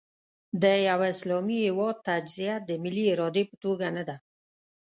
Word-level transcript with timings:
د 0.61 0.63
یوه 0.87 1.05
اسلامي 1.13 1.57
هېواد 1.67 1.95
تجزیه 2.07 2.55
د 2.67 2.69
ملي 2.83 3.05
ارادې 3.13 3.43
په 3.49 3.55
توګه 3.63 3.87
نه 3.95 4.03
ده. 4.07 4.15